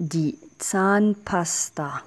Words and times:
die 0.00 0.38
Zahnpasta. 0.58 2.02